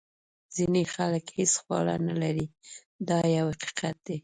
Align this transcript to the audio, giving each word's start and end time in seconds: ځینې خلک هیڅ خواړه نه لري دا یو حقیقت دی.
ځینې 0.55 0.83
خلک 0.93 1.25
هیڅ 1.37 1.53
خواړه 1.61 1.95
نه 2.07 2.15
لري 2.23 2.45
دا 3.07 3.19
یو 3.37 3.47
حقیقت 3.53 3.95
دی. 4.07 4.17